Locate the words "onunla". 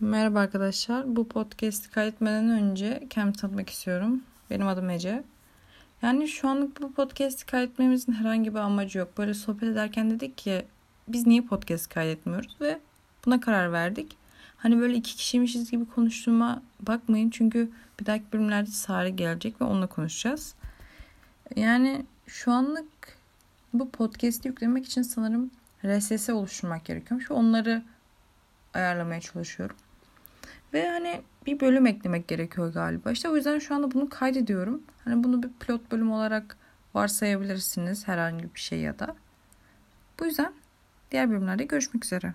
19.64-19.86